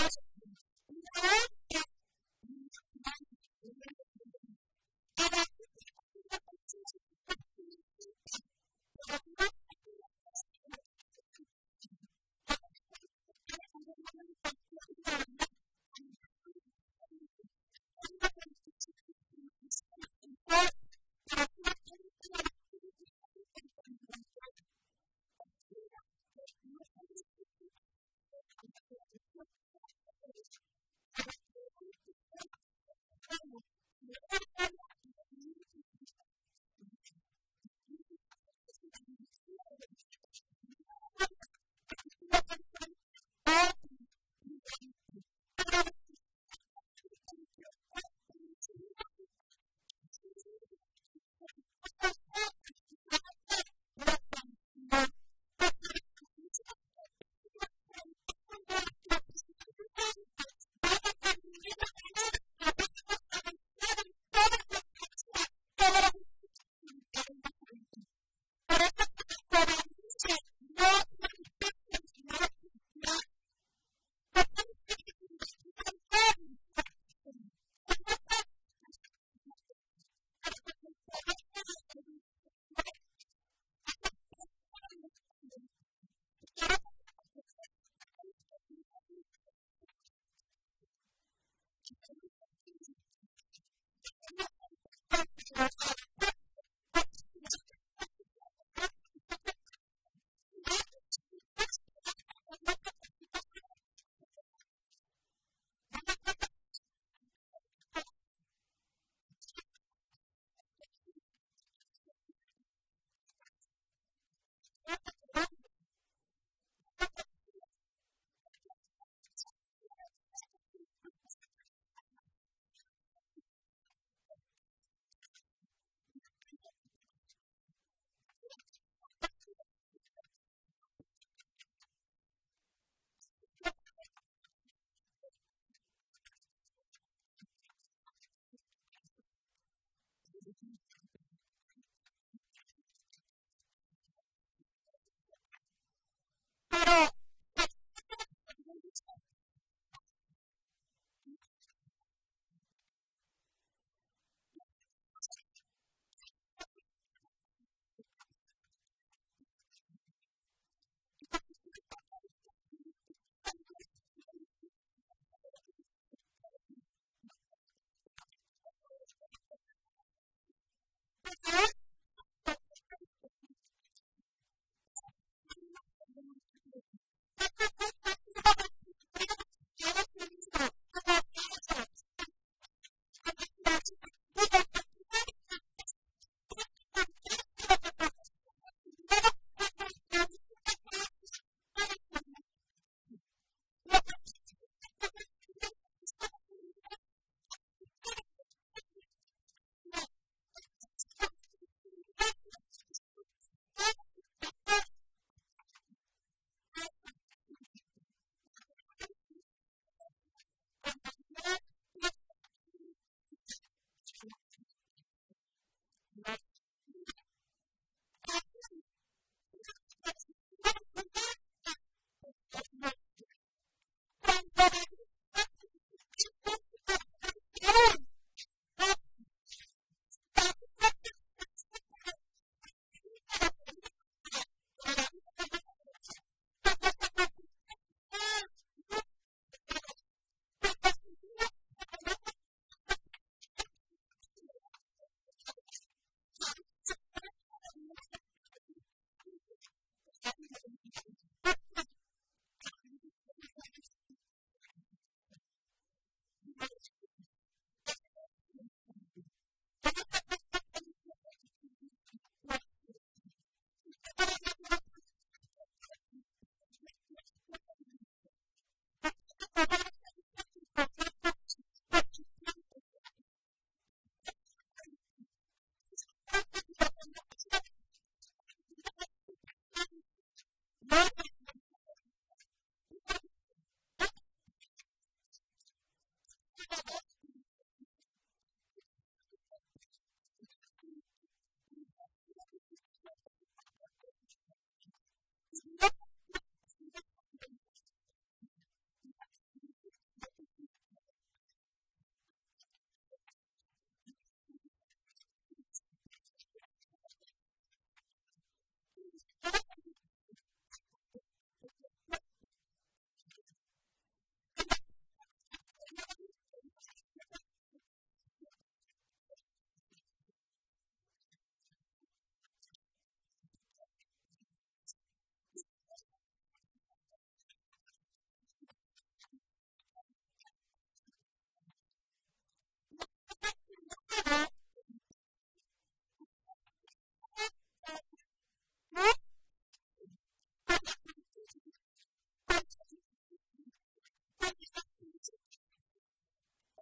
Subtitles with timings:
[0.00, 0.27] God's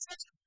[0.00, 0.39] Such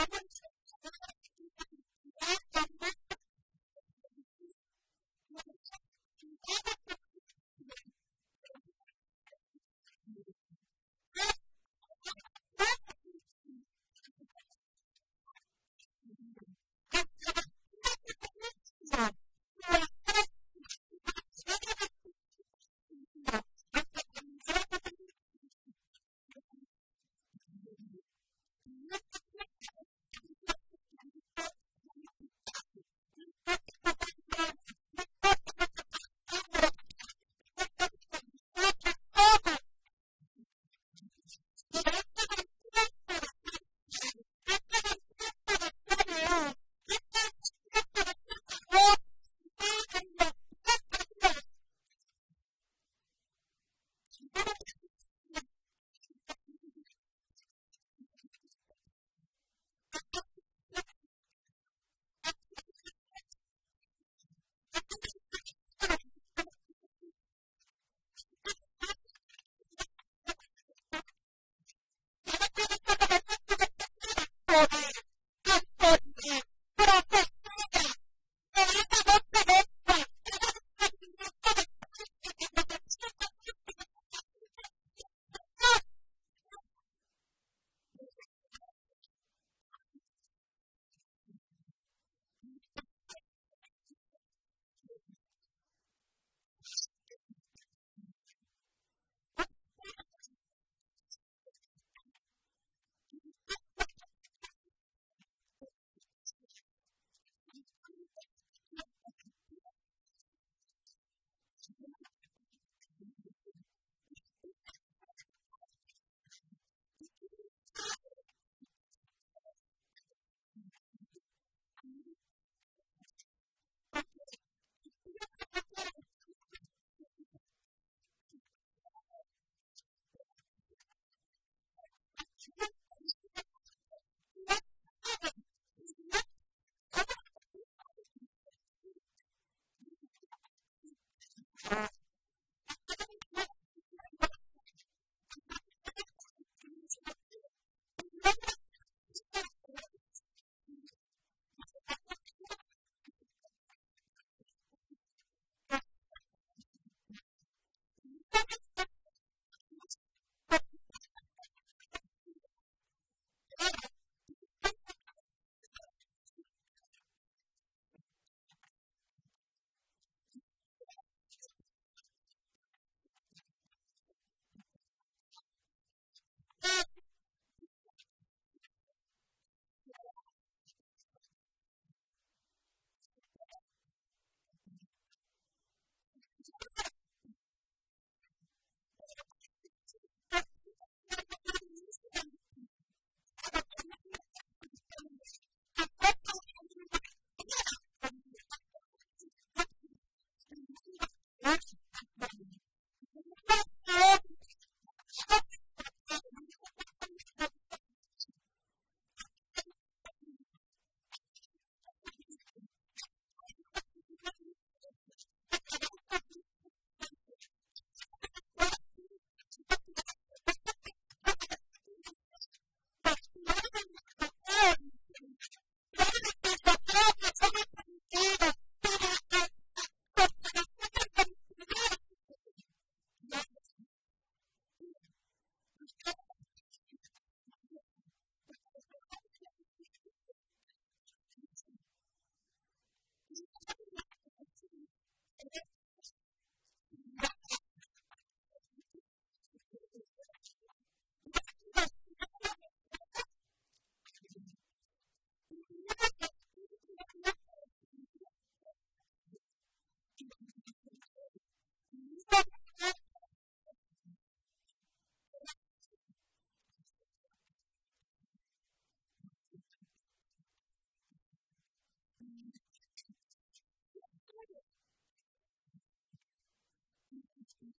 [0.00, 0.22] I want
[2.54, 2.69] to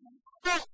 [0.00, 0.68] What?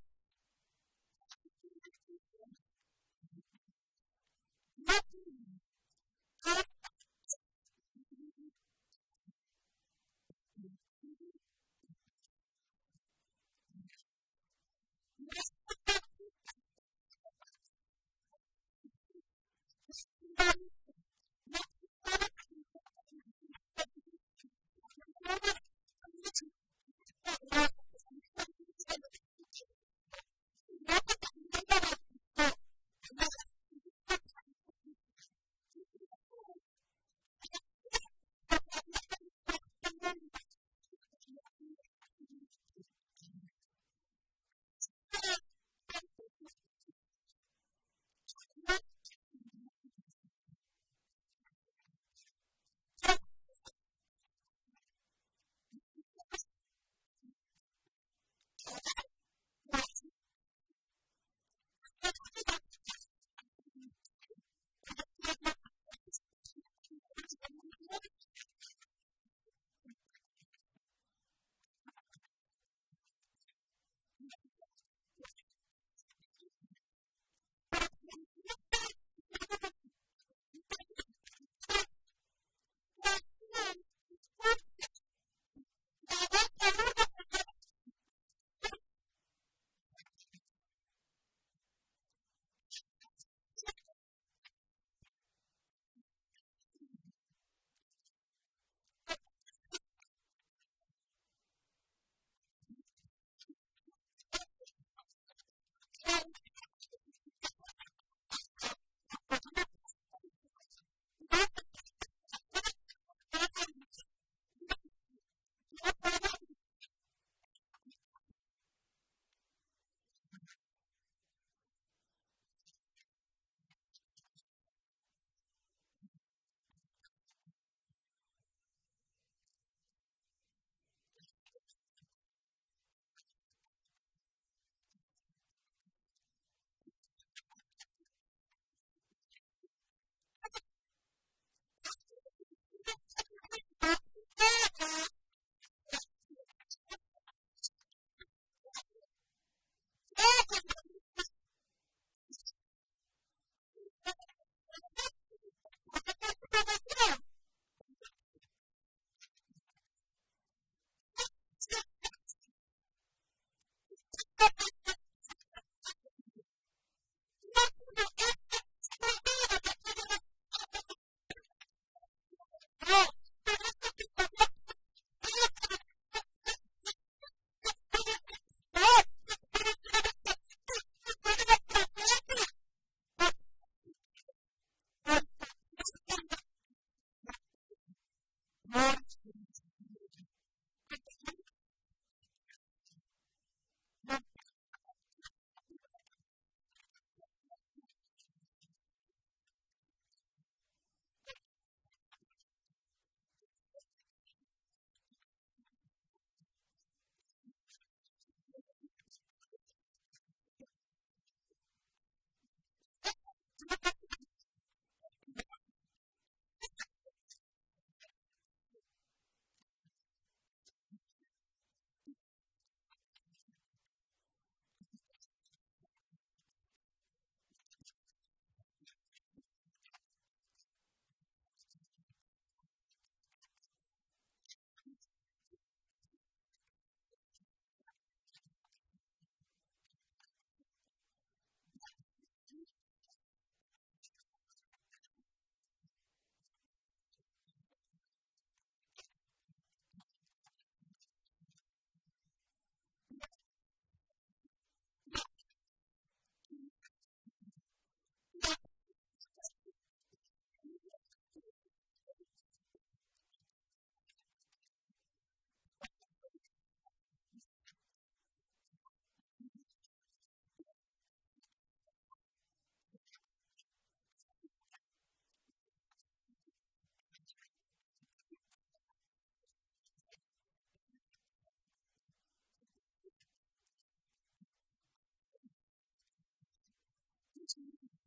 [287.49, 288.04] Jesus' name.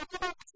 [0.00, 0.49] talk about